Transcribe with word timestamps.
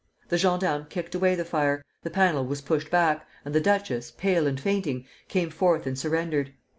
The 0.29 0.37
gendarmes 0.39 0.87
kicked 0.89 1.13
away 1.13 1.35
the 1.35 1.45
fire, 1.45 1.85
the 2.01 2.09
panel 2.09 2.43
was 2.43 2.61
pushed 2.61 2.89
back, 2.89 3.23
and 3.45 3.53
the 3.53 3.61
duchess, 3.61 4.09
pale 4.09 4.47
and 4.47 4.59
fainting, 4.59 5.05
came 5.27 5.51
forth 5.51 5.85
and 5.85 5.95
surrendered. 5.95 6.51